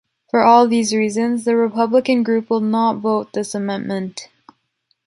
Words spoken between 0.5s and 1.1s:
these